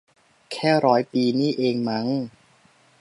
[0.51, 2.07] แค่ร้อยปีนี่เองมั้ง